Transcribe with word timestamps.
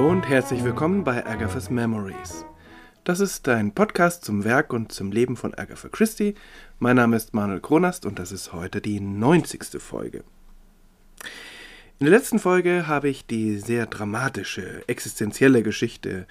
und 0.00 0.26
herzlich 0.26 0.64
willkommen 0.64 1.04
bei 1.04 1.26
Agatha's 1.26 1.68
Memories. 1.68 2.46
Das 3.04 3.20
ist 3.20 3.46
ein 3.48 3.74
Podcast 3.74 4.24
zum 4.24 4.42
Werk 4.42 4.72
und 4.72 4.90
zum 4.90 5.12
Leben 5.12 5.36
von 5.36 5.52
Agatha 5.52 5.88
Christie. 5.88 6.34
Mein 6.78 6.96
Name 6.96 7.16
ist 7.16 7.34
Manuel 7.34 7.60
Kronast 7.60 8.06
und 8.06 8.18
das 8.18 8.32
ist 8.32 8.54
heute 8.54 8.80
die 8.80 9.00
90. 9.00 9.82
Folge. 9.82 10.24
In 11.98 12.06
der 12.06 12.10
letzten 12.10 12.38
Folge 12.38 12.86
habe 12.86 13.10
ich 13.10 13.26
die 13.26 13.58
sehr 13.58 13.84
dramatische, 13.84 14.82
existenzielle 14.88 15.62
Geschichte 15.62 16.26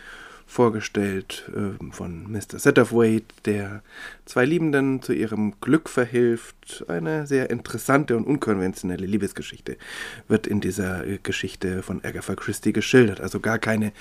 vorgestellt 0.51 1.49
äh, 1.55 1.93
von 1.93 2.29
Mr. 2.29 2.59
Satterthwaite, 2.59 3.33
der 3.45 3.83
zwei 4.25 4.43
Liebenden 4.43 5.01
zu 5.01 5.13
ihrem 5.13 5.53
Glück 5.61 5.87
verhilft. 5.87 6.83
Eine 6.89 7.25
sehr 7.25 7.49
interessante 7.49 8.17
und 8.17 8.25
unkonventionelle 8.25 9.05
Liebesgeschichte 9.05 9.77
wird 10.27 10.47
in 10.47 10.59
dieser 10.59 11.07
äh, 11.07 11.19
Geschichte 11.23 11.81
von 11.81 12.03
Agatha 12.03 12.35
Christie 12.35 12.73
geschildert. 12.73 13.21
Also 13.21 13.39
gar 13.39 13.59
keine 13.59 13.93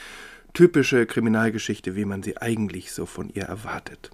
typische 0.52 1.06
Kriminalgeschichte, 1.06 1.94
wie 1.94 2.04
man 2.04 2.24
sie 2.24 2.36
eigentlich 2.36 2.90
so 2.90 3.06
von 3.06 3.30
ihr 3.30 3.44
erwartet. 3.44 4.10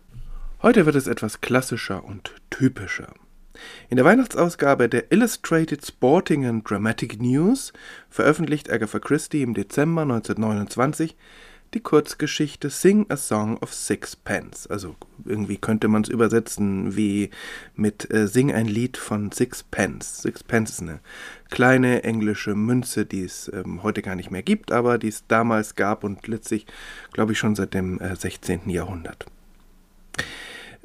Heute 0.61 0.85
wird 0.85 0.97
es 0.97 1.07
etwas 1.07 1.41
klassischer 1.41 2.05
und 2.05 2.35
typischer. 2.51 3.15
In 3.89 3.97
der 3.97 4.05
Weihnachtsausgabe 4.05 4.91
der 4.91 5.11
Illustrated 5.11 5.87
Sporting 5.87 6.45
and 6.45 6.69
Dramatic 6.69 7.19
News 7.19 7.73
veröffentlicht 8.11 8.71
Agatha 8.71 8.99
Christie 8.99 9.41
im 9.41 9.55
Dezember 9.55 10.03
1929 10.03 11.17
die 11.75 11.81
Kurzgeschichte 11.81 12.71
Sing 12.71 13.07
a 13.09 13.17
Song 13.17 13.59
of 13.59 13.73
Sixpence. 13.73 14.67
Also 14.67 14.97
irgendwie 15.25 15.57
könnte 15.57 15.89
man 15.89 16.03
es 16.03 16.09
übersetzen 16.09 16.97
wie 16.97 17.31
mit 17.75 18.11
äh, 18.13 18.29
Sing 18.29 18.53
ein 18.53 18.67
Lied 18.67 18.97
von 18.97 19.33
Sixpence. 19.33 20.23
Sixpence 20.23 20.71
ist 20.71 20.83
eine 20.83 21.01
kleine 21.51 22.05
englische 22.05 22.55
Münze, 22.55 23.07
die 23.07 23.23
es 23.23 23.51
ähm, 23.53 23.83
heute 23.83 24.03
gar 24.03 24.15
nicht 24.15 24.31
mehr 24.31 24.43
gibt, 24.43 24.73
aber 24.73 24.99
die 24.99 25.09
es 25.09 25.27
damals 25.27 25.75
gab 25.75 26.05
und 26.05 26.27
letztlich, 26.27 26.67
glaube 27.13 27.33
ich, 27.33 27.39
schon 27.39 27.55
seit 27.55 27.75
dem 27.75 28.01
äh, 28.01 28.17
16. 28.17 28.69
Jahrhundert. 28.71 29.27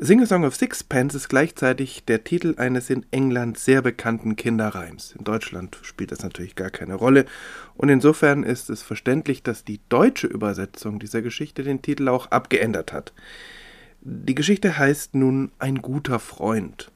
Sing 0.04 0.20
a 0.20 0.26
Song 0.26 0.46
of 0.46 0.56
Sixpence 0.56 1.14
ist 1.14 1.30
gleichzeitig 1.30 2.06
der 2.06 2.24
Titel 2.24 2.56
eines 2.58 2.90
in 2.90 3.06
England 3.12 3.60
sehr 3.60 3.84
bekannten 3.84 4.36
Kinderreims. 4.36 5.14
In 5.16 5.24
Deutschland 5.24 5.78
spielt 5.84 6.12
das 6.12 6.24
natürlich 6.24 6.56
gar 6.56 6.72
keine 6.72 6.96
Rolle 6.96 7.26
und 7.76 7.90
insofern 7.90 8.42
ist 8.42 8.72
es 8.72 8.82
verständlich, 8.82 9.44
dass 9.44 9.64
die 9.64 9.80
deutsche 9.90 10.26
Übersetzung 10.26 10.98
dieser 10.98 11.22
Geschichte 11.22 11.62
den 11.62 11.84
Titel 11.84 12.08
auch 12.08 12.32
abgeändert 12.32 12.94
hat. 12.94 13.14
Die 14.02 14.34
Geschichte 14.34 14.80
heißt 14.80 15.14
nun 15.14 15.52
Ein 15.60 15.84
guter 15.84 16.18
Freund 16.18 16.92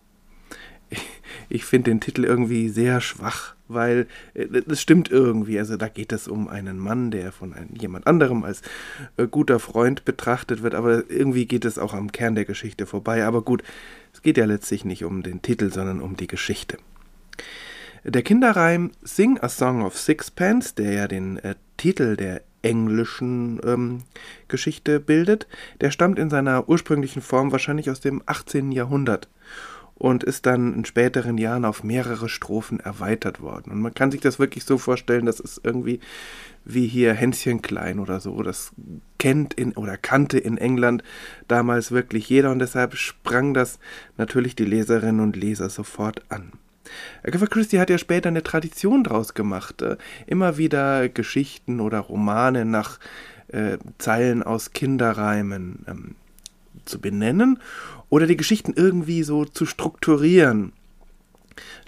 ich 1.49 1.65
finde 1.65 1.91
den 1.91 2.01
Titel 2.01 2.23
irgendwie 2.23 2.69
sehr 2.69 3.01
schwach, 3.01 3.54
weil 3.67 4.07
es 4.39 4.81
stimmt 4.81 5.09
irgendwie. 5.09 5.59
Also 5.59 5.77
da 5.77 5.87
geht 5.87 6.11
es 6.11 6.27
um 6.27 6.47
einen 6.47 6.79
Mann, 6.79 7.11
der 7.11 7.31
von 7.31 7.53
einem, 7.53 7.69
jemand 7.79 8.07
anderem 8.07 8.43
als 8.43 8.61
äh, 9.17 9.27
guter 9.27 9.59
Freund 9.59 10.05
betrachtet 10.05 10.63
wird, 10.63 10.75
aber 10.75 11.09
irgendwie 11.09 11.45
geht 11.45 11.65
es 11.65 11.79
auch 11.79 11.93
am 11.93 12.11
Kern 12.11 12.35
der 12.35 12.45
Geschichte 12.45 12.85
vorbei. 12.85 13.25
Aber 13.25 13.41
gut, 13.41 13.63
es 14.13 14.21
geht 14.21 14.37
ja 14.37 14.45
letztlich 14.45 14.85
nicht 14.85 15.03
um 15.03 15.23
den 15.23 15.41
Titel, 15.41 15.71
sondern 15.71 16.01
um 16.01 16.15
die 16.15 16.27
Geschichte. 16.27 16.77
Der 18.03 18.21
Kinderreim 18.21 18.91
Sing 19.01 19.39
a 19.39 19.49
Song 19.49 19.81
of 19.81 19.97
Sixpence, 19.97 20.75
der 20.75 20.93
ja 20.93 21.07
den 21.07 21.37
äh, 21.37 21.55
Titel 21.77 22.15
der 22.15 22.41
englischen 22.61 23.59
ähm, 23.63 24.03
Geschichte 24.47 24.99
bildet, 24.99 25.47
der 25.81 25.91
stammt 25.91 26.19
in 26.19 26.29
seiner 26.29 26.67
ursprünglichen 26.67 27.21
Form 27.21 27.51
wahrscheinlich 27.51 27.89
aus 27.89 28.01
dem 28.01 28.23
18. 28.25 28.71
Jahrhundert 28.71 29.27
und 29.95 30.23
ist 30.23 30.45
dann 30.45 30.73
in 30.73 30.85
späteren 30.85 31.37
Jahren 31.37 31.65
auf 31.65 31.83
mehrere 31.83 32.27
Strophen 32.27 32.79
erweitert 32.79 33.41
worden. 33.41 33.71
Und 33.71 33.81
man 33.81 33.93
kann 33.93 34.11
sich 34.11 34.21
das 34.21 34.39
wirklich 34.39 34.65
so 34.65 34.77
vorstellen, 34.77 35.25
das 35.25 35.39
ist 35.39 35.61
irgendwie 35.63 35.99
wie 36.65 36.87
hier 36.87 37.13
Hänschen 37.13 37.61
klein 37.61 37.99
oder 37.99 38.19
so. 38.19 38.41
Das 38.43 38.71
kennt 39.19 39.53
in 39.53 39.73
oder 39.73 39.97
kannte 39.97 40.37
in 40.37 40.57
England 40.57 41.03
damals 41.47 41.91
wirklich 41.91 42.27
jeder 42.27 42.51
und 42.51 42.59
deshalb 42.59 42.95
sprang 42.95 43.53
das 43.53 43.79
natürlich 44.17 44.55
die 44.55 44.65
Leserinnen 44.65 45.21
und 45.21 45.35
Leser 45.35 45.69
sofort 45.69 46.23
an. 46.29 46.51
Agatha 47.23 47.47
Christie 47.47 47.79
hat 47.79 47.89
ja 47.89 47.97
später 47.97 48.29
eine 48.29 48.43
Tradition 48.43 49.03
draus 49.03 49.33
gemacht, 49.33 49.81
äh, 49.81 49.97
immer 50.27 50.57
wieder 50.57 51.09
Geschichten 51.09 51.79
oder 51.79 51.99
Romane 51.99 52.65
nach 52.65 52.99
äh, 53.47 53.77
Zeilen 53.97 54.43
aus 54.43 54.73
Kinderreimen 54.73 55.85
ähm, 55.87 56.15
zu 56.85 56.99
benennen 56.99 57.59
oder 58.09 58.27
die 58.27 58.37
Geschichten 58.37 58.73
irgendwie 58.75 59.23
so 59.23 59.45
zu 59.45 59.65
strukturieren, 59.65 60.73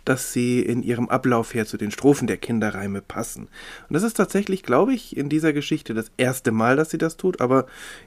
dass 0.06 0.32
sie 0.32 0.62
in 0.62 0.84
ihrem 0.84 1.10
Ablauf 1.10 1.54
her 1.54 1.66
zu 1.66 1.78
den 1.78 1.92
Strophen 1.92 2.28
der 2.28 2.38
Kinderreime 2.38 3.02
passen. 3.02 3.50
Und 3.90 3.94
das 3.94 4.04
ist 4.04 4.14
tatsächlich, 4.14 4.64
glaube 4.64 4.94
ich, 4.94 5.18
in 5.18 5.30
dieser 5.30 5.54
Geschichte 5.54 5.94
das 5.94 6.12
erste 6.18 6.52
Mal, 6.52 6.76
dass 6.76 6.90
sie 6.90 6.98
das 6.98 7.18
tut, 7.18 7.42
aber 7.42 7.66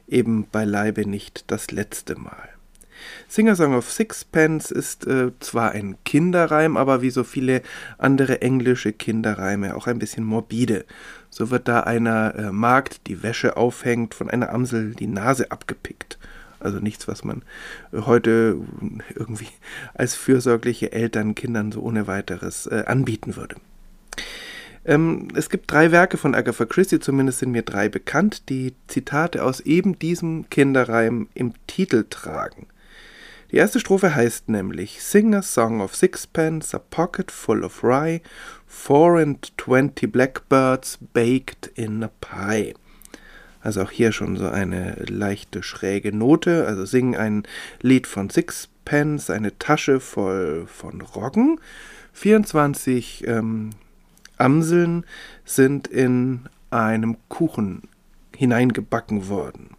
eben 0.08 0.46
beileibe 0.50 1.06
nicht 1.06 1.44
das 1.48 1.70
letzte 1.70 2.18
Mal. 2.18 2.48
Singer 3.28 3.56
Song 3.56 3.74
of 3.74 3.90
Sixpence 3.90 4.70
ist 4.70 5.06
äh, 5.06 5.30
zwar 5.40 5.72
ein 5.72 5.96
Kinderreim, 6.04 6.76
aber 6.76 7.02
wie 7.02 7.10
so 7.10 7.24
viele 7.24 7.62
andere 7.98 8.42
englische 8.42 8.92
Kinderreime 8.92 9.74
auch 9.74 9.86
ein 9.86 9.98
bisschen 9.98 10.24
morbide. 10.24 10.84
So 11.30 11.50
wird 11.50 11.68
da 11.68 11.80
einer 11.80 12.34
äh, 12.34 12.52
Magd, 12.52 13.06
die 13.06 13.22
Wäsche 13.22 13.56
aufhängt, 13.56 14.14
von 14.14 14.28
einer 14.28 14.52
Amsel 14.52 14.94
die 14.94 15.06
Nase 15.06 15.50
abgepickt. 15.50 16.18
Also 16.60 16.78
nichts, 16.78 17.08
was 17.08 17.24
man 17.24 17.42
heute 17.92 18.58
irgendwie 19.14 19.48
als 19.94 20.14
fürsorgliche 20.14 20.92
Eltern 20.92 21.34
Kindern 21.34 21.72
so 21.72 21.80
ohne 21.80 22.06
weiteres 22.06 22.66
äh, 22.66 22.84
anbieten 22.86 23.36
würde. 23.36 23.56
Ähm, 24.84 25.28
es 25.34 25.50
gibt 25.50 25.70
drei 25.70 25.90
Werke 25.90 26.16
von 26.16 26.34
Agatha 26.34 26.64
Christie, 26.64 27.00
zumindest 27.00 27.40
sind 27.40 27.52
mir 27.52 27.62
drei 27.62 27.88
bekannt, 27.88 28.48
die 28.48 28.74
Zitate 28.86 29.44
aus 29.44 29.60
eben 29.60 29.98
diesem 29.98 30.48
Kinderreim 30.48 31.28
im 31.34 31.52
Titel 31.66 32.06
tragen. 32.08 32.66
Die 33.50 33.56
erste 33.56 33.80
Strophe 33.80 34.14
heißt 34.14 34.48
nämlich 34.48 35.02
Sing 35.02 35.34
a 35.34 35.42
song 35.42 35.80
of 35.80 35.96
sixpence, 35.96 36.74
a 36.74 36.78
pocket 36.78 37.30
full 37.30 37.64
of 37.64 37.82
rye, 37.82 38.22
four 38.66 39.18
and 39.18 39.56
twenty 39.56 40.06
blackbirds 40.06 40.98
baked 41.12 41.66
in 41.74 42.02
a 42.04 42.10
pie. 42.20 42.74
Also 43.62 43.82
auch 43.82 43.90
hier 43.90 44.12
schon 44.12 44.36
so 44.36 44.48
eine 44.48 44.96
leichte 45.08 45.62
schräge 45.62 46.16
Note. 46.16 46.66
Also 46.66 46.84
singen 46.84 47.14
ein 47.14 47.42
Lied 47.82 48.06
von 48.06 48.30
Sixpence, 48.30 49.30
eine 49.30 49.58
Tasche 49.58 50.00
voll 50.00 50.66
von 50.66 51.00
Roggen. 51.02 51.60
24 52.12 53.26
ähm, 53.26 53.70
Amseln 54.38 55.04
sind 55.44 55.88
in 55.88 56.48
einem 56.70 57.16
Kuchen 57.28 57.82
hineingebacken 58.34 59.28
worden. 59.28 59.76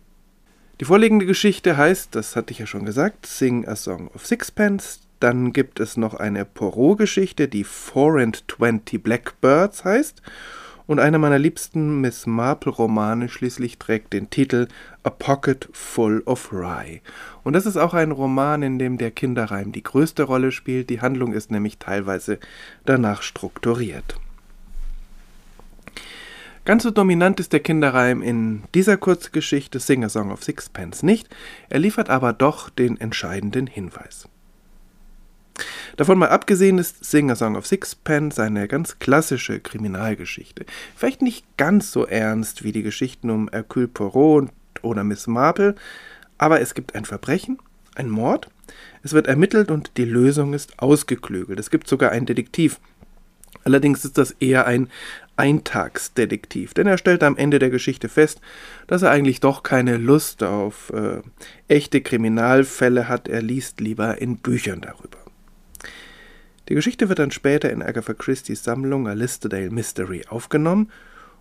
Die 0.79 0.85
vorliegende 0.85 1.25
Geschichte 1.25 1.77
heißt, 1.77 2.15
das 2.15 2.35
hatte 2.35 2.51
ich 2.51 2.59
ja 2.59 2.65
schon 2.65 2.85
gesagt, 2.85 3.25
Sing 3.25 3.67
a 3.67 3.75
Song 3.75 4.09
of 4.15 4.25
Sixpence. 4.25 5.01
Dann 5.19 5.53
gibt 5.53 5.79
es 5.79 5.97
noch 5.97 6.15
eine 6.15 6.45
Poirot-Geschichte, 6.45 7.47
die 7.47 7.63
Four 7.63 8.19
and 8.19 8.47
Twenty 8.47 8.97
Blackbirds 8.97 9.85
heißt. 9.85 10.21
Und 10.91 10.99
einer 10.99 11.19
meiner 11.19 11.39
liebsten 11.39 12.01
Miss 12.01 12.27
Marple-Romane 12.27 13.29
schließlich 13.29 13.77
trägt 13.77 14.11
den 14.11 14.29
Titel 14.29 14.67
A 15.03 15.09
Pocket 15.09 15.69
Full 15.71 16.21
of 16.25 16.51
Rye. 16.51 16.99
Und 17.45 17.53
das 17.53 17.65
ist 17.65 17.77
auch 17.77 17.93
ein 17.93 18.11
Roman, 18.11 18.61
in 18.61 18.77
dem 18.77 18.97
der 18.97 19.11
Kinderreim 19.11 19.71
die 19.71 19.83
größte 19.83 20.23
Rolle 20.23 20.51
spielt. 20.51 20.89
Die 20.89 20.99
Handlung 20.99 21.31
ist 21.31 21.49
nämlich 21.49 21.77
teilweise 21.77 22.39
danach 22.83 23.21
strukturiert. 23.21 24.17
Ganz 26.65 26.83
so 26.83 26.91
dominant 26.91 27.39
ist 27.39 27.53
der 27.53 27.61
Kinderreim 27.61 28.21
in 28.21 28.63
dieser 28.75 28.97
Kurzgeschichte 28.97 29.79
Sing 29.79 30.03
a 30.03 30.09
Song 30.09 30.29
of 30.29 30.43
Sixpence 30.43 31.03
nicht, 31.03 31.29
er 31.69 31.79
liefert 31.79 32.09
aber 32.09 32.33
doch 32.33 32.69
den 32.69 32.99
entscheidenden 32.99 33.65
Hinweis. 33.65 34.27
Davon 36.01 36.17
mal 36.17 36.29
abgesehen 36.29 36.79
ist 36.79 37.05
Sing 37.05 37.29
a 37.29 37.35
Song 37.35 37.55
of 37.55 37.67
Sixpence 37.67 38.39
eine 38.39 38.67
ganz 38.67 38.97
klassische 38.97 39.59
Kriminalgeschichte. 39.59 40.65
Vielleicht 40.95 41.21
nicht 41.21 41.45
ganz 41.57 41.91
so 41.91 42.07
ernst 42.07 42.63
wie 42.63 42.71
die 42.71 42.81
Geschichten 42.81 43.29
um 43.29 43.51
Hercule 43.51 43.87
Poirot 43.87 44.49
oder 44.81 45.03
Miss 45.03 45.27
Marple, 45.27 45.75
aber 46.39 46.59
es 46.59 46.73
gibt 46.73 46.95
ein 46.95 47.05
Verbrechen, 47.05 47.59
ein 47.93 48.09
Mord, 48.09 48.49
es 49.03 49.13
wird 49.13 49.27
ermittelt 49.27 49.69
und 49.69 49.91
die 49.97 50.05
Lösung 50.05 50.55
ist 50.55 50.79
ausgeklügelt. 50.79 51.59
Es 51.59 51.69
gibt 51.69 51.87
sogar 51.87 52.09
einen 52.09 52.25
Detektiv. 52.25 52.79
Allerdings 53.63 54.03
ist 54.03 54.17
das 54.17 54.31
eher 54.31 54.65
ein 54.65 54.89
Eintagsdetektiv, 55.35 56.73
denn 56.73 56.87
er 56.87 56.97
stellt 56.97 57.21
am 57.21 57.37
Ende 57.37 57.59
der 57.59 57.69
Geschichte 57.69 58.09
fest, 58.09 58.41
dass 58.87 59.03
er 59.03 59.11
eigentlich 59.11 59.39
doch 59.39 59.61
keine 59.61 59.97
Lust 59.97 60.41
auf 60.41 60.91
äh, 60.95 61.21
echte 61.67 62.01
Kriminalfälle 62.01 63.07
hat, 63.07 63.27
er 63.27 63.43
liest 63.43 63.79
lieber 63.79 64.19
in 64.19 64.37
Büchern 64.37 64.81
darüber. 64.81 65.20
Die 66.69 66.75
Geschichte 66.75 67.09
wird 67.09 67.19
dann 67.19 67.31
später 67.31 67.69
in 67.71 67.81
Agatha 67.81 68.13
Christie's 68.13 68.63
Sammlung 68.63 69.07
A 69.07 69.13
Listerdale 69.13 69.69
Mystery 69.69 70.25
aufgenommen 70.27 70.89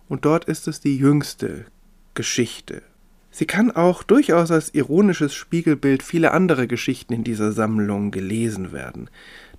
und 0.09 0.25
dort 0.25 0.45
ist 0.45 0.67
es 0.67 0.79
die 0.81 0.97
jüngste 0.97 1.65
Geschichte. 2.13 2.81
Sie 3.33 3.45
kann 3.45 3.71
auch 3.71 4.03
durchaus 4.03 4.51
als 4.51 4.73
ironisches 4.73 5.33
Spiegelbild 5.33 6.03
vieler 6.03 6.33
anderer 6.33 6.67
Geschichten 6.67 7.13
in 7.13 7.23
dieser 7.23 7.53
Sammlung 7.53 8.11
gelesen 8.11 8.73
werden. 8.73 9.09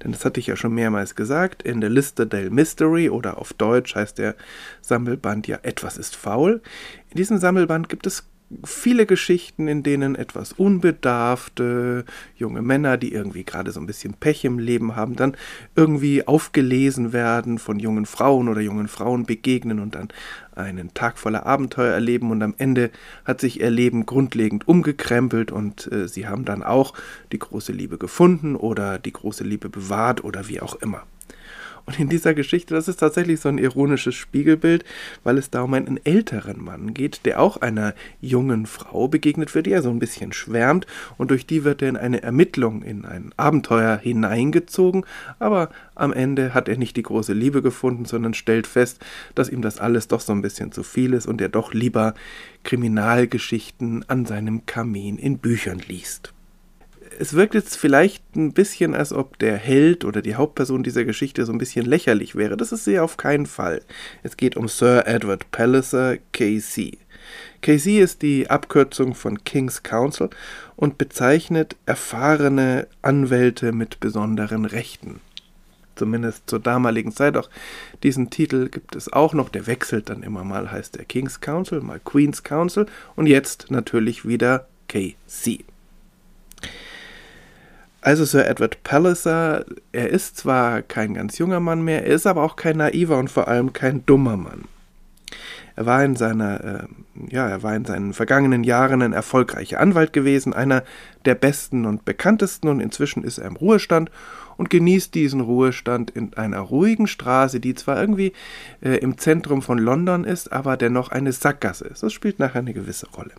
Denn 0.02 0.12
das 0.12 0.26
hatte 0.26 0.40
ich 0.40 0.48
ja 0.48 0.56
schon 0.56 0.74
mehrmals 0.74 1.14
gesagt, 1.14 1.62
in 1.62 1.80
der 1.80 1.88
Liste 1.88 2.26
del 2.26 2.50
Mystery 2.50 3.08
oder 3.08 3.38
auf 3.38 3.54
Deutsch 3.54 3.94
heißt 3.94 4.18
der 4.18 4.36
Sammelband 4.82 5.46
ja 5.46 5.58
Etwas 5.62 5.96
ist 5.96 6.16
faul. 6.16 6.60
In 7.10 7.16
diesem 7.16 7.38
Sammelband 7.38 7.88
gibt 7.88 8.06
es 8.06 8.24
viele 8.64 9.06
Geschichten, 9.06 9.68
in 9.68 9.82
denen 9.82 10.14
etwas 10.14 10.52
unbedarfte 10.52 12.04
junge 12.36 12.62
Männer, 12.62 12.96
die 12.96 13.12
irgendwie 13.12 13.44
gerade 13.44 13.72
so 13.72 13.80
ein 13.80 13.86
bisschen 13.86 14.14
Pech 14.14 14.44
im 14.44 14.58
Leben 14.58 14.96
haben, 14.96 15.16
dann 15.16 15.36
irgendwie 15.74 16.26
aufgelesen 16.26 17.12
werden 17.12 17.58
von 17.58 17.78
jungen 17.78 18.06
Frauen 18.06 18.48
oder 18.48 18.60
jungen 18.60 18.88
Frauen 18.88 19.26
begegnen 19.26 19.80
und 19.80 19.94
dann 19.94 20.08
einen 20.54 20.92
Tag 20.94 21.18
voller 21.18 21.46
Abenteuer 21.46 21.92
erleben 21.92 22.30
und 22.30 22.42
am 22.42 22.54
Ende 22.58 22.90
hat 23.24 23.40
sich 23.40 23.60
ihr 23.60 23.70
Leben 23.70 24.06
grundlegend 24.06 24.68
umgekrempelt 24.68 25.50
und 25.50 25.90
äh, 25.90 26.08
sie 26.08 26.26
haben 26.26 26.44
dann 26.44 26.62
auch 26.62 26.94
die 27.32 27.38
große 27.38 27.72
Liebe 27.72 27.98
gefunden 27.98 28.56
oder 28.56 28.98
die 28.98 29.12
große 29.12 29.44
Liebe 29.44 29.68
bewahrt 29.68 30.24
oder 30.24 30.48
wie 30.48 30.60
auch 30.60 30.74
immer. 30.76 31.02
Und 31.84 31.98
in 31.98 32.08
dieser 32.08 32.34
Geschichte, 32.34 32.74
das 32.74 32.88
ist 32.88 33.00
tatsächlich 33.00 33.40
so 33.40 33.48
ein 33.48 33.58
ironisches 33.58 34.14
Spiegelbild, 34.14 34.84
weil 35.24 35.38
es 35.38 35.50
da 35.50 35.62
um 35.62 35.74
einen 35.74 35.98
älteren 36.04 36.62
Mann 36.62 36.94
geht, 36.94 37.26
der 37.26 37.40
auch 37.40 37.56
einer 37.56 37.94
jungen 38.20 38.66
Frau 38.66 39.08
begegnet 39.08 39.54
wird, 39.54 39.66
die 39.66 39.72
er 39.72 39.82
so 39.82 39.90
ein 39.90 39.98
bisschen 39.98 40.32
schwärmt. 40.32 40.86
Und 41.18 41.30
durch 41.30 41.46
die 41.46 41.64
wird 41.64 41.82
er 41.82 41.88
in 41.88 41.96
eine 41.96 42.22
Ermittlung, 42.22 42.82
in 42.82 43.04
ein 43.04 43.32
Abenteuer 43.36 43.96
hineingezogen, 43.96 45.04
aber 45.38 45.70
am 45.94 46.12
Ende 46.12 46.54
hat 46.54 46.68
er 46.68 46.76
nicht 46.76 46.96
die 46.96 47.02
große 47.02 47.32
Liebe 47.32 47.62
gefunden, 47.62 48.04
sondern 48.04 48.34
stellt 48.34 48.66
fest, 48.66 49.04
dass 49.34 49.48
ihm 49.48 49.62
das 49.62 49.78
alles 49.78 50.08
doch 50.08 50.20
so 50.20 50.32
ein 50.32 50.42
bisschen 50.42 50.72
zu 50.72 50.82
viel 50.82 51.12
ist 51.12 51.26
und 51.26 51.40
er 51.40 51.48
doch 51.48 51.74
lieber 51.74 52.14
Kriminalgeschichten 52.64 54.04
an 54.08 54.24
seinem 54.24 54.66
Kamin 54.66 55.18
in 55.18 55.38
Büchern 55.38 55.80
liest 55.86 56.32
es 57.18 57.34
wirkt 57.34 57.54
jetzt 57.54 57.76
vielleicht 57.76 58.36
ein 58.36 58.52
bisschen, 58.52 58.94
als 58.94 59.12
ob 59.12 59.38
der 59.38 59.56
Held 59.56 60.04
oder 60.04 60.22
die 60.22 60.34
Hauptperson 60.34 60.82
dieser 60.82 61.04
Geschichte 61.04 61.44
so 61.44 61.52
ein 61.52 61.58
bisschen 61.58 61.86
lächerlich 61.86 62.34
wäre. 62.36 62.56
Das 62.56 62.72
ist 62.72 62.84
sie 62.84 62.98
auf 62.98 63.16
keinen 63.16 63.46
Fall. 63.46 63.82
Es 64.22 64.36
geht 64.36 64.56
um 64.56 64.68
Sir 64.68 65.06
Edward 65.06 65.50
Palliser, 65.50 66.16
KC. 66.32 66.98
KC 67.62 68.00
ist 68.00 68.22
die 68.22 68.50
Abkürzung 68.50 69.14
von 69.14 69.44
King's 69.44 69.82
Counsel 69.82 70.30
und 70.76 70.98
bezeichnet 70.98 71.76
erfahrene 71.86 72.88
Anwälte 73.02 73.72
mit 73.72 74.00
besonderen 74.00 74.64
Rechten. 74.64 75.20
Zumindest 75.94 76.48
zur 76.48 76.58
damaligen 76.58 77.12
Zeit. 77.12 77.36
Auch 77.36 77.50
diesen 78.02 78.30
Titel 78.30 78.68
gibt 78.68 78.96
es 78.96 79.12
auch 79.12 79.34
noch. 79.34 79.50
Der 79.50 79.66
wechselt 79.66 80.08
dann 80.08 80.22
immer 80.22 80.42
mal, 80.42 80.72
heißt 80.72 80.96
der 80.96 81.04
King's 81.04 81.40
Counsel, 81.40 81.80
mal 81.80 82.00
Queen's 82.00 82.42
Counsel 82.42 82.86
und 83.14 83.26
jetzt 83.26 83.70
natürlich 83.70 84.26
wieder 84.26 84.66
KC. 84.88 85.64
Also 88.04 88.24
Sir 88.24 88.48
Edward 88.48 88.82
Palliser, 88.82 89.64
er 89.92 90.10
ist 90.10 90.36
zwar 90.36 90.82
kein 90.82 91.14
ganz 91.14 91.38
junger 91.38 91.60
Mann 91.60 91.82
mehr, 91.82 92.04
er 92.04 92.12
ist 92.12 92.26
aber 92.26 92.42
auch 92.42 92.56
kein 92.56 92.78
naiver 92.78 93.16
und 93.16 93.30
vor 93.30 93.46
allem 93.46 93.72
kein 93.72 94.04
dummer 94.04 94.36
Mann. 94.36 94.64
Er 95.76 95.86
war 95.86 96.04
in 96.04 96.16
seiner, 96.16 96.64
äh, 96.64 96.86
ja, 97.30 97.48
er 97.48 97.62
war 97.62 97.76
in 97.76 97.84
seinen 97.84 98.12
vergangenen 98.12 98.64
Jahren 98.64 99.02
ein 99.02 99.12
erfolgreicher 99.12 99.78
Anwalt 99.78 100.12
gewesen, 100.12 100.52
einer 100.52 100.82
der 101.26 101.36
besten 101.36 101.86
und 101.86 102.04
bekanntesten 102.04 102.68
und 102.68 102.80
inzwischen 102.80 103.22
ist 103.22 103.38
er 103.38 103.46
im 103.46 103.54
Ruhestand 103.54 104.10
und 104.56 104.68
genießt 104.68 105.14
diesen 105.14 105.40
Ruhestand 105.40 106.10
in 106.10 106.34
einer 106.34 106.58
ruhigen 106.58 107.06
Straße, 107.06 107.60
die 107.60 107.76
zwar 107.76 108.00
irgendwie 108.00 108.32
äh, 108.82 108.96
im 108.96 109.16
Zentrum 109.16 109.62
von 109.62 109.78
London 109.78 110.24
ist, 110.24 110.52
aber 110.52 110.76
dennoch 110.76 111.10
eine 111.10 111.30
Sackgasse 111.30 111.86
ist. 111.86 112.02
Das 112.02 112.12
spielt 112.12 112.40
nachher 112.40 112.58
eine 112.58 112.74
gewisse 112.74 113.08
Rolle. 113.10 113.32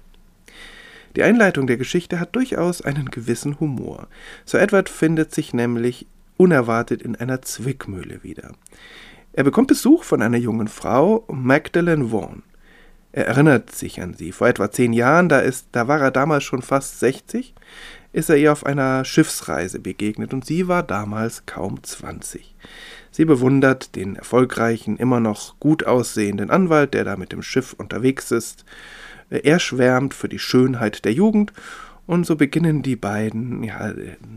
Die 1.16 1.24
Einleitung 1.24 1.68
der 1.68 1.78
Geschichte 1.78 2.20
hat 2.20 2.36
durchaus 2.36 2.82
einen 2.82 3.12
gewissen 3.12 3.60
Humor. 3.60 4.08
Sir 4.46 4.62
Edward 4.62 4.90
findet 4.90 5.34
sich 5.34 5.54
nämlich 5.54 6.08
unerwartet 6.38 7.02
in 7.02 7.16
einer 7.16 7.42
Zwickmühle 7.42 8.24
wieder. 8.24 8.54
Er 9.34 9.44
bekommt 9.44 9.68
Besuch 9.68 10.04
von 10.04 10.22
einer 10.22 10.38
jungen 10.38 10.68
Frau, 10.68 11.26
Magdalene 11.32 12.12
Vaughan. 12.12 12.44
Er 13.12 13.28
erinnert 13.28 13.72
sich 13.72 14.02
an 14.02 14.16
sie. 14.16 14.32
Vor 14.32 14.48
etwa 14.48 14.72
zehn 14.72 14.92
Jahren, 14.92 15.30
da, 15.30 15.40
ist, 15.40 15.68
da 15.72 15.88
war 15.88 16.02
er 16.02 16.10
damals 16.10 16.44
schon 16.44 16.64
fast 16.64 17.00
60, 17.00 17.54
ist 18.12 18.30
er 18.30 18.38
ihr 18.38 18.52
auf 18.52 18.66
einer 18.66 19.06
Schiffsreise 19.06 19.80
begegnet 19.80 20.34
und 20.34 20.46
sie 20.46 20.68
war 20.68 20.82
damals 20.82 21.46
kaum 21.46 21.84
20. 21.84 22.56
Sie 23.12 23.26
bewundert 23.26 23.96
den 23.96 24.16
erfolgreichen, 24.16 24.98
immer 24.98 25.20
noch 25.20 25.60
gut 25.60 25.86
aussehenden 25.86 26.50
Anwalt, 26.50 26.96
der 26.96 27.04
da 27.04 27.16
mit 27.16 27.32
dem 27.32 27.44
Schiff 27.44 27.74
unterwegs 27.74 28.32
ist, 28.32 28.66
er 29.40 29.60
schwärmt 29.60 30.14
für 30.14 30.30
die 30.30 30.40
Schönheit 30.40 31.06
der 31.06 31.14
Jugend 31.14 31.54
und 32.06 32.26
so 32.26 32.36
beginnen 32.36 32.82
die 32.82 32.96
beiden 32.96 33.64
ja, 33.64 33.94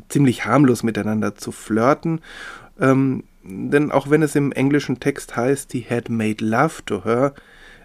ziemlich 0.08 0.44
harmlos 0.44 0.82
miteinander 0.82 1.34
zu 1.34 1.52
flirten. 1.52 2.20
Ähm, 2.80 3.24
denn 3.42 3.90
auch 3.92 4.10
wenn 4.10 4.22
es 4.22 4.34
im 4.34 4.52
englischen 4.52 5.00
Text 5.00 5.36
heißt, 5.36 5.72
he 5.72 5.86
had 5.88 6.08
made 6.08 6.44
love 6.44 6.84
to 6.84 7.04
her, 7.04 7.34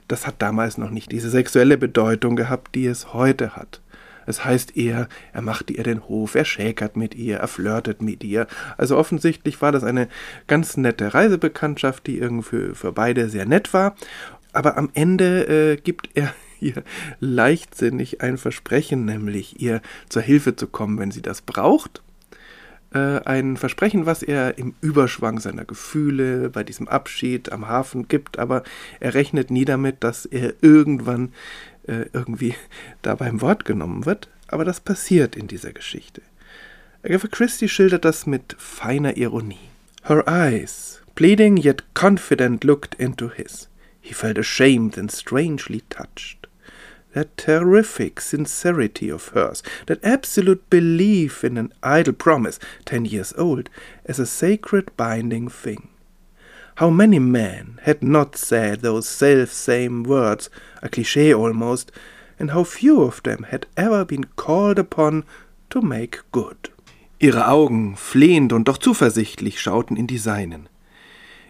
das 0.07 0.27
hat 0.27 0.35
damals 0.39 0.77
noch 0.77 0.89
nicht 0.89 1.11
diese 1.11 1.29
sexuelle 1.29 1.77
Bedeutung 1.77 2.35
gehabt, 2.35 2.75
die 2.75 2.85
es 2.85 3.13
heute 3.13 3.55
hat. 3.55 3.81
Es 4.25 4.45
heißt 4.45 4.77
eher, 4.77 5.07
er 5.33 5.41
machte 5.41 5.73
ihr 5.73 5.83
den 5.83 6.07
Hof, 6.07 6.35
er 6.35 6.45
schäkert 6.45 6.95
mit 6.95 7.15
ihr, 7.15 7.37
er 7.37 7.47
flirtet 7.47 8.01
mit 8.01 8.23
ihr. 8.23 8.47
Also 8.77 8.97
offensichtlich 8.97 9.61
war 9.61 9.71
das 9.71 9.83
eine 9.83 10.07
ganz 10.47 10.77
nette 10.77 11.13
Reisebekanntschaft, 11.13 12.05
die 12.05 12.19
irgendwie 12.19 12.43
für, 12.43 12.75
für 12.75 12.91
beide 12.91 13.29
sehr 13.29 13.45
nett 13.45 13.73
war. 13.73 13.95
Aber 14.53 14.77
am 14.77 14.89
Ende 14.93 15.47
äh, 15.47 15.77
gibt 15.77 16.09
er 16.13 16.33
ihr 16.61 16.83
leichtsinnig 17.19 18.21
ein 18.21 18.37
Versprechen, 18.37 19.05
nämlich 19.05 19.61
ihr 19.61 19.81
zur 20.09 20.21
Hilfe 20.21 20.55
zu 20.55 20.67
kommen, 20.67 20.99
wenn 20.99 21.11
sie 21.11 21.21
das 21.21 21.41
braucht. 21.41 22.01
Äh, 22.93 23.21
ein 23.23 23.57
Versprechen, 23.57 24.05
was 24.05 24.21
er 24.21 24.57
im 24.57 24.75
Überschwang 24.81 25.39
seiner 25.39 25.65
Gefühle 25.65 26.49
bei 26.49 26.63
diesem 26.63 26.87
Abschied 26.87 27.51
am 27.51 27.67
Hafen 27.67 28.07
gibt, 28.07 28.37
aber 28.37 28.63
er 28.99 29.13
rechnet 29.13 29.49
nie 29.49 29.65
damit, 29.65 30.03
dass 30.03 30.25
er 30.25 30.53
irgendwann 30.61 31.33
äh, 31.87 32.05
irgendwie 32.13 32.55
da 33.01 33.15
beim 33.15 33.41
Wort 33.41 33.65
genommen 33.65 34.05
wird. 34.05 34.29
Aber 34.47 34.65
das 34.65 34.81
passiert 34.81 35.37
in 35.37 35.47
dieser 35.47 35.71
Geschichte. 35.71 36.21
Agatha 37.03 37.27
Christie 37.29 37.69
schildert 37.69 38.03
das 38.05 38.27
mit 38.27 38.55
feiner 38.59 39.15
Ironie. 39.15 39.69
Her 40.03 40.27
eyes, 40.27 41.01
pleading 41.15 41.57
yet 41.57 41.83
confident, 41.93 42.63
looked 42.63 42.95
into 42.95 43.29
his. 43.29 43.69
He 44.01 44.13
felt 44.13 44.37
ashamed 44.37 44.97
and 44.97 45.11
strangely 45.11 45.81
touched. 45.89 46.40
That 47.13 47.37
terrific 47.37 48.21
sincerity 48.21 49.09
of 49.09 49.29
hers, 49.29 49.61
that 49.87 50.03
absolute 50.03 50.69
belief 50.69 51.43
in 51.43 51.57
an 51.57 51.73
idle 51.83 52.13
promise, 52.13 52.59
ten 52.85 53.05
years 53.05 53.33
old, 53.37 53.69
as 54.05 54.19
a 54.19 54.25
sacred 54.25 54.95
binding 54.97 55.47
thing. 55.49 55.89
How 56.75 56.89
many 56.89 57.19
men 57.19 57.79
had 57.83 58.01
not 58.01 58.35
said 58.35 58.81
those 58.81 59.07
self-same 59.07 60.03
words, 60.03 60.49
a 60.81 60.89
cliché 60.89 61.37
almost, 61.37 61.91
and 62.39 62.51
how 62.51 62.63
few 62.63 63.01
of 63.01 63.21
them 63.23 63.43
had 63.49 63.67
ever 63.77 64.03
been 64.03 64.23
called 64.35 64.79
upon 64.79 65.23
to 65.69 65.81
make 65.81 66.21
good. 66.31 66.71
Ihre 67.19 67.47
Augen, 67.47 67.95
flehend 67.95 68.51
und 68.51 68.67
doch 68.67 68.79
zuversichtlich, 68.79 69.61
schauten 69.61 69.95
in 69.95 70.07
die 70.07 70.17
seinen. 70.17 70.67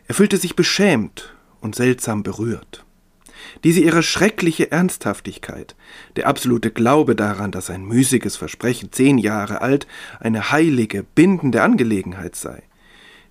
Er 0.08 0.16
fühlte 0.16 0.36
sich 0.36 0.56
beschämt 0.56 1.34
und 1.62 1.76
seltsam 1.76 2.24
berührt. 2.24 2.84
Diese 3.64 3.82
ihre 3.82 4.04
schreckliche 4.04 4.72
Ernsthaftigkeit, 4.72 5.76
der 6.16 6.28
absolute 6.28 6.72
Glaube 6.72 7.16
daran, 7.16 7.52
dass 7.52 7.70
ein 7.70 7.86
müßiges 7.86 8.36
Versprechen 8.36 8.92
zehn 8.92 9.18
Jahre 9.18 9.62
alt 9.62 9.88
eine 10.20 10.52
heilige, 10.52 11.04
bindende 11.04 11.62
Angelegenheit 11.62 12.36
sei. 12.36 12.64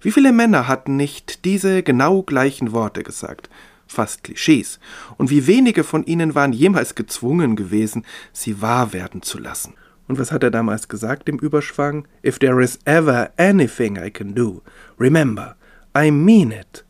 Wie 0.00 0.12
viele 0.12 0.33
Männer 0.33 0.67
hatten 0.67 0.97
nicht 0.97 1.45
diese 1.45 1.83
genau 1.83 2.23
gleichen 2.23 2.73
Worte 2.73 3.02
gesagt, 3.02 3.50
fast 3.87 4.25
Klischees, 4.25 4.79
und 5.19 5.31
wie 5.31 5.47
wenige 5.47 5.85
von 5.85 6.05
ihnen 6.05 6.35
waren 6.35 6.52
jemals 6.52 6.95
gezwungen 6.95 7.57
gewesen, 7.57 8.05
sie 8.33 8.62
wahr 8.62 8.93
werden 8.93 9.23
zu 9.23 9.38
lassen. 9.38 9.75
Und 10.09 10.19
was 10.19 10.33
hat 10.33 10.43
er 10.43 10.50
damals 10.50 10.88
gesagt 10.88 11.29
im 11.29 11.38
Überschwang? 11.38 12.09
If 12.25 12.38
there 12.38 12.62
is 12.62 12.79
ever 12.85 13.31
anything 13.37 13.97
I 13.97 14.11
can 14.11 14.35
do, 14.35 14.62
remember, 14.99 15.57
I 15.97 16.11
mean 16.11 16.50
it. 16.50 16.85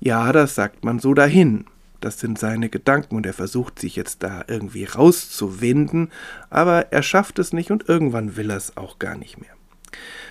Ja, 0.00 0.30
das 0.32 0.54
sagt 0.54 0.84
man 0.84 0.98
so 0.98 1.14
dahin, 1.14 1.64
das 2.06 2.20
sind 2.20 2.38
seine 2.38 2.68
Gedanken 2.68 3.16
und 3.16 3.26
er 3.26 3.32
versucht 3.32 3.80
sich 3.80 3.96
jetzt 3.96 4.22
da 4.22 4.44
irgendwie 4.46 4.84
rauszuwinden, 4.84 6.12
aber 6.50 6.92
er 6.92 7.02
schafft 7.02 7.40
es 7.40 7.52
nicht 7.52 7.72
und 7.72 7.88
irgendwann 7.88 8.36
will 8.36 8.50
er 8.50 8.56
es 8.56 8.76
auch 8.76 9.00
gar 9.00 9.16
nicht 9.16 9.40
mehr. 9.40 9.50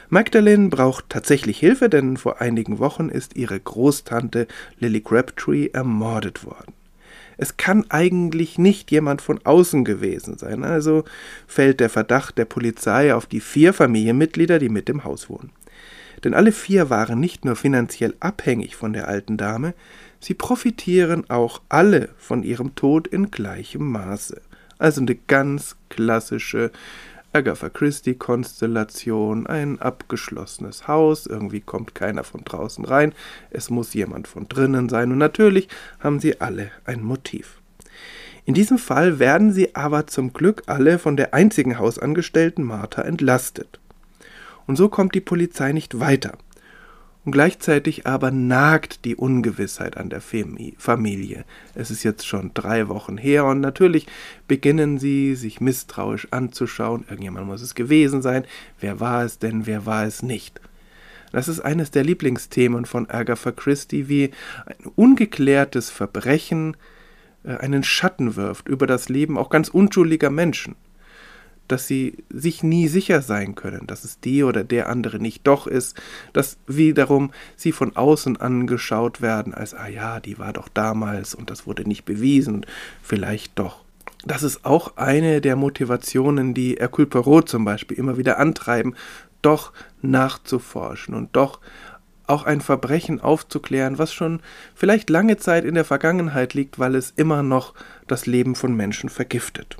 Magdalene 0.07 0.69
braucht 0.69 1.09
tatsächlich 1.09 1.59
Hilfe, 1.59 1.89
denn 1.89 2.15
vor 2.15 2.39
einigen 2.39 2.79
Wochen 2.79 3.09
ist 3.09 3.35
ihre 3.35 3.59
Großtante 3.59 4.47
Lily 4.79 5.01
Crabtree 5.01 5.67
ermordet 5.73 6.45
worden. 6.45 6.71
Es 7.35 7.57
kann 7.57 7.83
eigentlich 7.89 8.57
nicht 8.57 8.89
jemand 8.89 9.21
von 9.21 9.45
außen 9.45 9.83
gewesen 9.83 10.37
sein, 10.37 10.63
also 10.63 11.03
fällt 11.45 11.81
der 11.81 11.89
Verdacht 11.89 12.37
der 12.37 12.45
Polizei 12.45 13.13
auf 13.13 13.25
die 13.25 13.41
vier 13.41 13.73
Familienmitglieder, 13.73 14.59
die 14.59 14.69
mit 14.69 14.87
dem 14.87 15.03
Haus 15.03 15.29
wohnen. 15.29 15.51
Denn 16.23 16.33
alle 16.33 16.53
vier 16.53 16.89
waren 16.89 17.19
nicht 17.19 17.43
nur 17.43 17.57
finanziell 17.57 18.15
abhängig 18.21 18.77
von 18.77 18.93
der 18.93 19.09
alten 19.09 19.35
Dame, 19.35 19.73
Sie 20.25 20.33
profitieren 20.33 21.29
auch 21.29 21.61
alle 21.69 22.09
von 22.17 22.41
ihrem 22.41 22.73
Tod 22.73 23.05
in 23.05 23.29
gleichem 23.29 23.91
Maße. 23.91 24.41
Also 24.79 25.01
eine 25.01 25.13
ganz 25.13 25.75
klassische 25.89 26.71
Agatha 27.31 27.69
Christie-Konstellation, 27.69 29.45
ein 29.45 29.79
abgeschlossenes 29.79 30.87
Haus, 30.87 31.27
irgendwie 31.27 31.59
kommt 31.61 31.93
keiner 31.93 32.23
von 32.23 32.43
draußen 32.43 32.85
rein, 32.85 33.13
es 33.51 33.69
muss 33.69 33.93
jemand 33.93 34.27
von 34.27 34.47
drinnen 34.47 34.89
sein 34.89 35.11
und 35.11 35.19
natürlich 35.19 35.67
haben 35.99 36.19
sie 36.19 36.41
alle 36.41 36.71
ein 36.85 37.03
Motiv. 37.03 37.61
In 38.45 38.55
diesem 38.55 38.79
Fall 38.79 39.19
werden 39.19 39.53
sie 39.53 39.75
aber 39.75 40.07
zum 40.07 40.33
Glück 40.33 40.63
alle 40.65 40.97
von 40.97 41.17
der 41.17 41.35
einzigen 41.35 41.77
Hausangestellten 41.77 42.63
Martha 42.63 43.03
entlastet. 43.03 43.79
Und 44.65 44.75
so 44.75 44.89
kommt 44.89 45.13
die 45.13 45.21
Polizei 45.21 45.71
nicht 45.71 45.99
weiter. 45.99 46.35
Und 47.25 47.31
gleichzeitig 47.31 48.05
aber 48.05 48.29
nagt 48.29 49.03
die 49.03 49.15
Ungewissheit 49.15 49.97
an 49.97 50.09
der 50.11 50.21
Familie. 50.21 51.43
Es 51.73 51.89
ist 51.89 52.03
jetzt 52.03 52.27
schon 52.27 52.51
drei 52.53 52.87
Wochen 52.87 53.17
her 53.17 53.45
und 53.45 53.61
natürlich 53.61 54.05
beginnen 54.47 54.99
sie, 54.99 55.33
sich 55.33 55.59
misstrauisch 55.59 56.27
anzuschauen. 56.29 57.03
Irgendjemand 57.09 57.47
muss 57.47 57.63
es 57.63 57.73
gewesen 57.73 58.21
sein. 58.21 58.45
Wer 58.79 58.99
war 58.99 59.25
es 59.25 59.39
denn? 59.39 59.65
Wer 59.65 59.87
war 59.87 60.05
es 60.05 60.21
nicht? 60.21 60.61
Das 61.31 61.47
ist 61.47 61.61
eines 61.61 61.89
der 61.89 62.03
Lieblingsthemen 62.03 62.85
von 62.85 63.09
Agatha 63.09 63.51
Christie, 63.51 64.07
wie 64.07 64.29
ein 64.67 64.91
ungeklärtes 64.95 65.89
Verbrechen 65.89 66.77
äh, 67.43 67.57
einen 67.57 67.83
Schatten 67.83 68.35
wirft 68.35 68.67
über 68.67 68.85
das 68.85 69.09
Leben 69.09 69.39
auch 69.39 69.49
ganz 69.49 69.69
unschuldiger 69.69 70.29
Menschen 70.29 70.75
dass 71.67 71.87
sie 71.87 72.23
sich 72.29 72.63
nie 72.63 72.87
sicher 72.87 73.21
sein 73.21 73.55
können, 73.55 73.87
dass 73.87 74.03
es 74.03 74.19
die 74.19 74.43
oder 74.43 74.63
der 74.63 74.89
andere 74.89 75.19
nicht 75.19 75.45
doch 75.47 75.67
ist, 75.67 75.99
dass 76.33 76.57
wiederum 76.67 77.31
sie 77.55 77.71
von 77.71 77.95
außen 77.95 78.37
angeschaut 78.37 79.21
werden 79.21 79.53
als, 79.53 79.73
ah 79.73 79.87
ja, 79.87 80.19
die 80.19 80.37
war 80.37 80.53
doch 80.53 80.69
damals 80.69 81.35
und 81.35 81.49
das 81.49 81.67
wurde 81.67 81.87
nicht 81.87 82.05
bewiesen 82.05 82.65
vielleicht 83.01 83.57
doch. 83.57 83.83
Das 84.25 84.41
ist 84.41 84.65
auch 84.65 84.97
eine 84.97 85.39
der 85.39 85.55
Motivationen, 85.55 86.53
die 86.53 86.75
Hercule 86.79 87.07
Poirot 87.07 87.47
zum 87.47 87.63
Beispiel 87.63 87.97
immer 87.97 88.17
wieder 88.17 88.39
antreiben, 88.39 88.95
doch 89.41 89.71
nachzuforschen 90.01 91.13
und 91.13 91.35
doch 91.35 91.59
auch 92.27 92.43
ein 92.43 92.61
Verbrechen 92.61 93.21
aufzuklären, 93.21 93.99
was 93.99 94.13
schon 94.13 94.41
vielleicht 94.73 95.11
lange 95.11 95.37
Zeit 95.37 95.63
in 95.63 95.75
der 95.75 95.85
Vergangenheit 95.85 96.55
liegt, 96.55 96.79
weil 96.79 96.95
es 96.95 97.13
immer 97.15 97.43
noch 97.43 97.75
das 98.07 98.25
Leben 98.25 98.55
von 98.55 98.75
Menschen 98.75 99.09
vergiftet. 99.09 99.77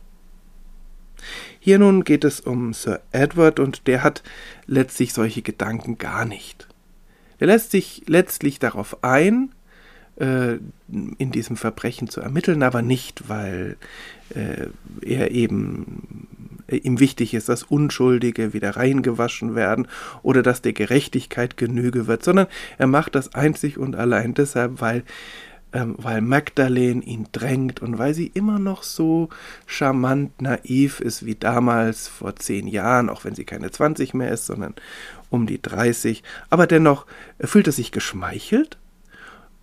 Hier 1.66 1.80
nun 1.80 2.04
geht 2.04 2.24
es 2.24 2.42
um 2.42 2.74
Sir 2.74 3.02
Edward 3.12 3.60
und 3.60 3.88
der 3.88 4.04
hat 4.04 4.22
letztlich 4.68 5.14
solche 5.14 5.42
Gedanken 5.42 5.98
gar 5.98 6.24
nicht. 6.24 6.68
Er 7.40 7.48
lässt 7.48 7.72
sich 7.72 8.04
letztlich 8.06 8.60
darauf 8.60 9.04
ein, 9.04 9.50
äh, 10.18 10.58
in 10.88 11.32
diesem 11.32 11.58
Verbrechen 11.58 12.08
zu 12.08 12.22
ermitteln, 12.22 12.62
aber 12.62 12.84
nicht, 12.84 13.30
weil 13.30 13.78
äh, 14.36 14.68
er 15.02 15.32
eben 15.32 16.28
äh, 16.68 16.76
ihm 16.76 17.00
wichtig 17.00 17.34
ist, 17.34 17.50
dass 17.50 17.64
Unschuldige 17.64 18.54
wieder 18.54 18.76
reingewaschen 18.76 19.56
werden 19.56 19.88
oder 20.22 20.44
dass 20.44 20.62
der 20.62 20.74
Gerechtigkeit 20.74 21.58
Genüge 21.58 22.06
wird, 22.06 22.24
sondern 22.24 22.46
er 22.78 22.86
macht 22.86 23.16
das 23.16 23.34
einzig 23.34 23.80
und 23.80 23.96
allein 23.96 24.36
deshalb, 24.36 24.82
weil 24.82 25.02
ähm, 25.75 25.96
weil 25.98 26.22
Magdalene 26.22 27.03
ihn 27.03 27.27
drängt 27.34 27.82
und 27.82 27.98
weil 27.98 28.13
sie 28.13 28.27
immer 28.27 28.60
noch 28.60 28.82
so 28.82 29.27
charmant 29.65 30.41
naiv 30.41 31.01
ist 31.01 31.25
wie 31.25 31.36
damals 31.36 32.08
vor 32.08 32.38
zehn 32.38 32.67
Jahren, 32.67 33.10
auch 33.10 33.25
wenn 33.25 33.36
sie 33.36 33.44
keine 33.44 33.70
20 33.70 34.13
mehr 34.13 34.32
ist, 34.32 34.46
sondern 34.46 34.74
um 35.29 35.48
die 35.48 35.62
30. 35.62 36.24
Aber 36.50 36.65
dennoch 36.65 37.05
fühlt 37.41 37.67
er 37.67 37.74
sich 37.74 37.91
geschmeichelt 37.91 38.77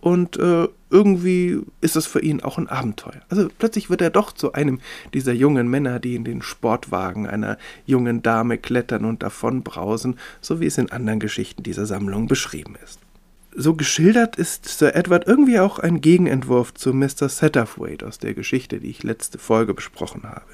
und 0.01 0.37
äh, 0.37 0.67
irgendwie 0.91 1.61
ist 1.81 1.95
es 1.95 2.05
für 2.05 2.21
ihn 2.21 2.41
auch 2.41 2.59
ein 2.59 2.67
Abenteuer. 2.67 3.21
Also 3.29 3.47
plötzlich 3.57 3.89
wird 3.89 4.01
er 4.01 4.11
doch 4.11 4.33
zu 4.33 4.53
einem 4.53 4.81
dieser 5.15 5.33
jungen 5.33 5.67
Männer, 5.67 5.99
die 5.99 6.13
in 6.13 6.25
den 6.25 6.43
Sportwagen 6.43 7.25
einer 7.25 7.57
jungen 7.87 8.21
Dame 8.21 8.59
klettern 8.59 9.05
und 9.05 9.23
davon 9.23 9.63
brausen, 9.63 10.19
so 10.41 10.59
wie 10.59 10.67
es 10.67 10.77
in 10.77 10.91
anderen 10.91 11.19
Geschichten 11.19 11.63
dieser 11.63 11.87
Sammlung 11.87 12.27
beschrieben 12.27 12.75
ist 12.83 13.02
so 13.55 13.75
geschildert 13.75 14.35
ist 14.35 14.65
Sir 14.65 14.95
Edward 14.95 15.27
irgendwie 15.27 15.59
auch 15.59 15.79
ein 15.79 16.01
Gegenentwurf 16.01 16.73
zu 16.73 16.93
Mr. 16.93 17.29
Satterthwaite 17.29 18.07
aus 18.07 18.19
der 18.19 18.33
Geschichte, 18.33 18.79
die 18.79 18.89
ich 18.89 19.03
letzte 19.03 19.37
Folge 19.37 19.73
besprochen 19.73 20.23
habe. 20.23 20.45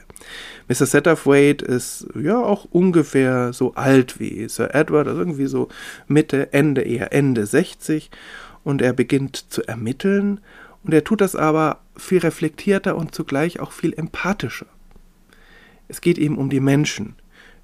Mr. 0.67 0.85
Satterthwaite 0.85 1.65
ist 1.65 2.07
ja 2.19 2.37
auch 2.37 2.65
ungefähr 2.65 3.53
so 3.53 3.73
alt 3.75 4.19
wie 4.19 4.47
Sir 4.49 4.73
Edward, 4.73 5.07
also 5.07 5.19
irgendwie 5.19 5.47
so 5.47 5.69
Mitte, 6.07 6.53
Ende, 6.53 6.81
eher 6.81 7.13
Ende 7.13 7.45
60 7.45 8.11
und 8.63 8.81
er 8.81 8.93
beginnt 8.93 9.51
zu 9.51 9.63
ermitteln 9.63 10.39
und 10.83 10.93
er 10.93 11.03
tut 11.03 11.21
das 11.21 11.35
aber 11.35 11.79
viel 11.97 12.19
reflektierter 12.19 12.95
und 12.95 13.13
zugleich 13.15 13.59
auch 13.59 13.71
viel 13.71 13.93
empathischer. 13.93 14.67
Es 15.87 16.01
geht 16.01 16.17
ihm 16.17 16.37
um 16.37 16.49
die 16.49 16.59
Menschen, 16.59 17.15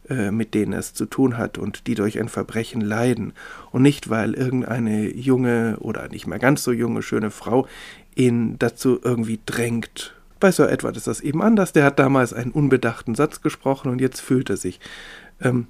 mit 0.10 0.54
denen 0.54 0.74
es 0.74 0.94
zu 0.94 1.06
tun 1.06 1.38
hat 1.38 1.58
und 1.58 1.88
die 1.88 1.96
durch 1.96 2.20
ein 2.20 2.30
Verbrechen 2.30 2.82
leiden 2.82 3.34
und 3.72 3.82
nicht, 3.82 4.10
weil 4.10 4.34
irgendeine 4.34 5.10
junge 5.16 5.78
oder 5.80 6.10
nicht 6.10 6.28
mehr 6.28 6.40
ganz 6.40 6.64
so 6.64 6.72
junge, 6.72 7.02
schöne 7.02 7.32
Frau 7.32 7.68
ihn 8.16 8.58
dazu 8.60 9.00
irgendwie 9.04 9.40
drängt. 9.46 10.14
Bei 10.40 10.52
Sir 10.52 10.72
Edward 10.72 10.98
ist 10.98 11.08
das 11.08 11.22
eben 11.22 11.42
anders. 11.42 11.74
Der 11.74 11.86
hat 11.86 12.00
damals 12.00 12.34
einen 12.34 12.52
unbedachten 12.52 13.16
Satz 13.16 13.42
gesprochen 13.42 13.90
und 13.90 14.02
jetzt 14.02 14.22
fühlt 14.22 14.50
er 14.50 14.58
sich 14.58 14.80
ähm, 15.42 15.68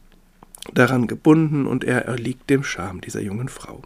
daran 0.74 1.08
gebunden 1.08 1.68
und 1.68 1.84
er 1.84 2.06
erliegt 2.06 2.50
dem 2.50 2.64
Charme 2.64 3.02
dieser 3.02 3.22
jungen 3.22 3.50
Frau. 3.50 3.82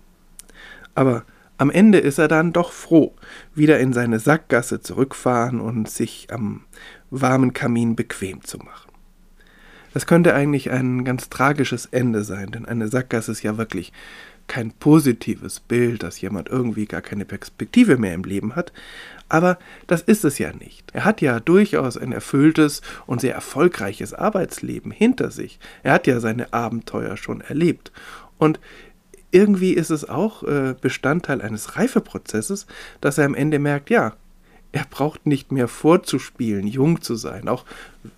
Aber 0.95 1.23
am 1.57 1.69
Ende 1.69 1.99
ist 1.99 2.17
er 2.17 2.29
dann 2.29 2.53
doch 2.53 2.71
froh, 2.71 3.13
wieder 3.53 3.79
in 3.79 3.91
seine 3.91 4.19
Sackgasse 4.19 4.79
zurückfahren 4.81 5.59
und 5.59 5.89
sich 5.89 6.27
am 6.31 6.61
warmen 7.09 7.53
Kamin 7.53 7.95
bequem 7.95 8.43
zu 8.43 8.59
machen. 8.59 8.88
Das 9.93 10.05
könnte 10.05 10.33
eigentlich 10.33 10.71
ein 10.71 11.03
ganz 11.03 11.29
tragisches 11.29 11.85
Ende 11.87 12.23
sein, 12.23 12.51
denn 12.51 12.65
eine 12.65 12.87
Sackgasse 12.87 13.31
ist 13.31 13.43
ja 13.43 13.57
wirklich 13.57 13.91
kein 14.49 14.71
positives 14.71 15.59
Bild, 15.59 16.03
dass 16.03 16.19
jemand 16.19 16.49
irgendwie 16.49 16.85
gar 16.85 17.01
keine 17.01 17.23
Perspektive 17.23 17.97
mehr 17.97 18.15
im 18.15 18.23
Leben 18.23 18.55
hat. 18.55 18.73
Aber 19.29 19.59
das 19.85 20.01
ist 20.01 20.25
es 20.25 20.39
ja 20.39 20.51
nicht. 20.51 20.89
Er 20.91 21.05
hat 21.05 21.21
ja 21.21 21.39
durchaus 21.39 21.97
ein 21.97 22.11
erfülltes 22.11 22.81
und 23.05 23.21
sehr 23.21 23.35
erfolgreiches 23.35 24.13
Arbeitsleben 24.13 24.91
hinter 24.91 25.29
sich. 25.29 25.59
Er 25.83 25.93
hat 25.93 26.07
ja 26.07 26.19
seine 26.19 26.51
Abenteuer 26.51 27.15
schon 27.15 27.41
erlebt. 27.41 27.91
Und 28.39 28.59
irgendwie 29.31 29.73
ist 29.73 29.91
es 29.91 30.09
auch 30.09 30.43
äh, 30.43 30.73
Bestandteil 30.81 31.41
eines 31.41 31.77
Reifeprozesses, 31.77 32.65
dass 33.01 33.19
er 33.19 33.25
am 33.25 33.35
Ende 33.35 33.59
merkt, 33.59 33.91
ja, 33.91 34.15
er 34.71 34.85
braucht 34.89 35.25
nicht 35.25 35.51
mehr 35.51 35.67
vorzuspielen, 35.67 36.67
jung 36.67 37.01
zu 37.01 37.15
sein, 37.15 37.47
auch 37.47 37.65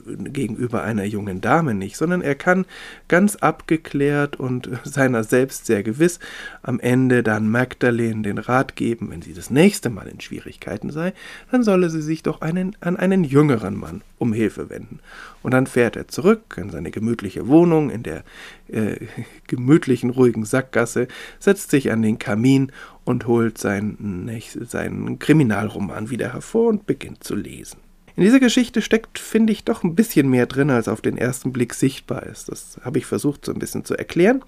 gegenüber 0.05 0.83
einer 0.83 1.05
jungen 1.05 1.41
Dame 1.41 1.73
nicht, 1.73 1.97
sondern 1.97 2.21
er 2.21 2.35
kann 2.35 2.65
ganz 3.07 3.35
abgeklärt 3.38 4.39
und 4.39 4.69
seiner 4.83 5.23
selbst 5.23 5.65
sehr 5.65 5.83
gewiss 5.83 6.19
am 6.61 6.79
Ende 6.79 7.23
dann 7.23 7.50
Magdalene 7.50 8.21
den 8.21 8.38
Rat 8.38 8.75
geben, 8.75 9.09
wenn 9.09 9.21
sie 9.21 9.33
das 9.33 9.50
nächste 9.50 9.89
Mal 9.89 10.07
in 10.07 10.21
Schwierigkeiten 10.21 10.91
sei, 10.91 11.13
dann 11.51 11.63
solle 11.63 11.89
sie 11.89 12.01
sich 12.01 12.23
doch 12.23 12.41
einen, 12.41 12.75
an 12.81 12.97
einen 12.97 13.23
jüngeren 13.23 13.75
Mann 13.75 14.01
um 14.17 14.33
Hilfe 14.33 14.69
wenden. 14.69 15.00
Und 15.41 15.51
dann 15.51 15.65
fährt 15.65 15.95
er 15.95 16.07
zurück 16.07 16.55
in 16.57 16.69
seine 16.69 16.91
gemütliche 16.91 17.47
Wohnung 17.47 17.89
in 17.89 18.03
der 18.03 18.23
äh, 18.67 18.97
gemütlichen, 19.47 20.11
ruhigen 20.11 20.45
Sackgasse, 20.45 21.07
setzt 21.39 21.71
sich 21.71 21.91
an 21.91 22.03
den 22.03 22.19
Kamin 22.19 22.71
und 23.03 23.25
holt 23.25 23.57
seinen, 23.57 24.29
seinen 24.61 25.17
Kriminalroman 25.17 26.11
wieder 26.11 26.33
hervor 26.33 26.69
und 26.69 26.85
beginnt 26.85 27.23
zu 27.23 27.35
lesen. 27.35 27.79
In 28.15 28.24
dieser 28.24 28.39
Geschichte 28.39 28.82
steckt, 28.82 29.20
finde 29.20 29.53
ich, 29.53 29.63
doch 29.63 29.84
ein 29.84 29.96
bisschen 29.96 30.30
mehr 30.30 30.46
drin, 30.46 30.70
als 30.70 30.88
auf 30.88 31.01
den 31.01 31.18
ersten 31.18 31.51
Blick 31.51 31.74
sichtbar 31.74 32.24
ist. 32.24 32.50
Das 32.50 32.80
habe 32.84 33.00
ich 33.00 33.06
versucht 33.06 33.46
so 33.46 33.53
ein 33.53 33.60
bisschen 33.60 33.86
zu 33.86 33.96
erklären. 33.96 34.44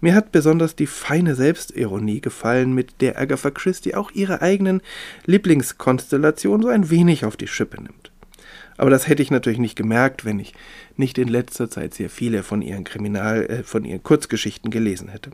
Mir 0.00 0.14
hat 0.14 0.32
besonders 0.32 0.76
die 0.76 0.86
feine 0.86 1.34
Selbstironie 1.34 2.20
gefallen, 2.20 2.74
mit 2.74 3.00
der 3.00 3.18
Agatha 3.18 3.50
Christie 3.50 3.94
auch 3.94 4.10
ihre 4.12 4.42
eigenen 4.42 4.80
Lieblingskonstellationen 5.26 6.62
so 6.62 6.68
ein 6.68 6.90
wenig 6.90 7.24
auf 7.24 7.36
die 7.36 7.48
Schippe 7.48 7.82
nimmt. 7.82 8.10
Aber 8.76 8.88
das 8.88 9.08
hätte 9.08 9.22
ich 9.22 9.30
natürlich 9.30 9.58
nicht 9.58 9.76
gemerkt, 9.76 10.24
wenn 10.24 10.38
ich 10.38 10.54
nicht 10.96 11.18
in 11.18 11.28
letzter 11.28 11.68
Zeit 11.68 11.92
sehr 11.92 12.08
viele 12.08 12.42
von 12.42 12.62
ihren 12.62 12.84
Kriminal, 12.84 13.44
äh, 13.44 13.62
von 13.62 13.84
ihren 13.84 14.02
Kurzgeschichten 14.02 14.70
gelesen 14.70 15.08
hätte. 15.08 15.32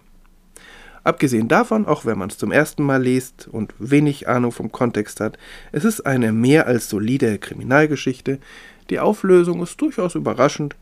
Abgesehen 1.07 1.47
davon, 1.47 1.87
auch 1.87 2.05
wenn 2.05 2.19
man 2.19 2.31
es 2.31 2.37
zum 2.37 2.51
ersten 2.51 2.83
Mal 2.83 3.01
liest 3.01 3.47
und 3.47 3.73
wenig 3.79 4.27
Ahnung 4.27 4.51
vom 4.51 4.73
Kontext 4.73 5.21
hat, 5.21 5.39
es 5.71 5.85
ist 5.85 6.01
eine 6.01 6.33
mehr 6.33 6.67
als 6.67 6.91
solide 6.91 7.39
Kriminalgeschichte. 7.39 8.41
Die 8.91 8.99
Auflösung 8.99 9.63
ist 9.63 9.81
durchaus 9.81 10.17
überraschend. 10.17 10.75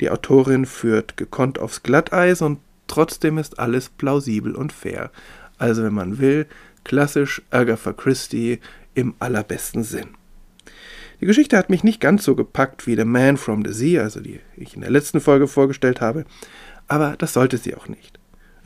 Die 0.00 0.10
Autorin 0.10 0.66
führt 0.66 1.16
gekonnt 1.16 1.60
aufs 1.60 1.84
Glatteis 1.84 2.42
und 2.42 2.58
trotzdem 2.88 3.38
ist 3.38 3.60
alles 3.60 3.88
plausibel 3.88 4.56
und 4.56 4.72
fair. 4.72 5.12
Also, 5.58 5.84
wenn 5.84 5.94
man 5.94 6.18
will, 6.18 6.46
klassisch 6.82 7.40
Agatha 7.50 7.92
Christie 7.92 8.58
im 8.94 9.14
allerbesten 9.20 9.84
Sinn. 9.84 10.08
Die 11.20 11.26
Geschichte 11.26 11.56
hat 11.56 11.70
mich 11.70 11.84
nicht 11.84 12.00
ganz 12.00 12.24
so 12.24 12.34
gepackt 12.34 12.88
wie 12.88 12.96
The 12.96 13.04
Man 13.04 13.36
from 13.36 13.64
the 13.64 13.72
Sea, 13.72 14.02
also 14.02 14.18
die 14.18 14.40
ich 14.56 14.74
in 14.74 14.80
der 14.80 14.90
letzten 14.90 15.20
Folge 15.20 15.46
vorgestellt 15.46 16.00
habe, 16.00 16.24
aber 16.88 17.14
das 17.16 17.32
sollte 17.32 17.58
sie 17.58 17.76
auch 17.76 17.86
nicht. 17.86 18.18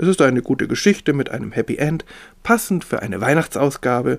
Es 0.03 0.09
ist 0.09 0.21
eine 0.21 0.43
gute 0.43 0.67
Geschichte 0.67 1.13
mit 1.13 1.31
einem 1.31 1.53
Happy 1.53 1.77
End, 1.77 2.05
passend 2.43 2.85
für 2.85 3.03
eine 3.03 3.21
Weihnachtsausgabe, 3.21 4.19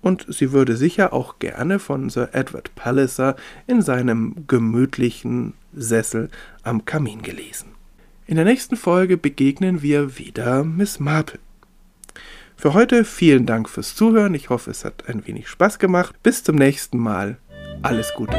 und 0.00 0.24
sie 0.26 0.52
würde 0.52 0.74
sicher 0.74 1.12
auch 1.12 1.38
gerne 1.38 1.78
von 1.78 2.08
Sir 2.08 2.30
Edward 2.32 2.74
Palliser 2.74 3.36
in 3.66 3.82
seinem 3.82 4.46
gemütlichen 4.46 5.52
Sessel 5.74 6.30
am 6.62 6.86
Kamin 6.86 7.20
gelesen. 7.20 7.72
In 8.26 8.36
der 8.36 8.46
nächsten 8.46 8.76
Folge 8.76 9.18
begegnen 9.18 9.82
wir 9.82 10.16
wieder 10.16 10.64
Miss 10.64 10.98
Marple. 10.98 11.40
Für 12.56 12.72
heute 12.72 13.04
vielen 13.04 13.44
Dank 13.44 13.68
fürs 13.68 13.94
Zuhören. 13.94 14.32
Ich 14.32 14.48
hoffe, 14.48 14.70
es 14.70 14.86
hat 14.86 15.10
ein 15.10 15.26
wenig 15.26 15.48
Spaß 15.48 15.78
gemacht. 15.78 16.14
Bis 16.22 16.42
zum 16.42 16.56
nächsten 16.56 16.96
Mal. 16.96 17.36
Alles 17.82 18.14
Gute. 18.14 18.34